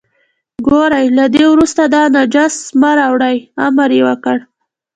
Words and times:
ګورئ 0.67 1.05
له 1.17 1.25
دې 1.33 1.45
وروسته 1.53 1.83
دا 1.95 2.03
نجس 2.15 2.55
مه 2.79 2.91
راولئ، 2.97 3.37
امر 3.67 3.89
یې 3.97 4.01
وکړ. 4.07 4.37